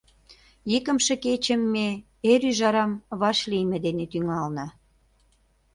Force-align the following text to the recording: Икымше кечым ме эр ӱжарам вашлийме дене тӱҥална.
Икымше 0.75 1.13
кечым 1.23 1.61
ме 1.73 1.87
эр 2.31 2.41
ӱжарам 2.51 2.91
вашлийме 3.19 3.77
дене 3.85 4.05
тӱҥална. 4.11 4.67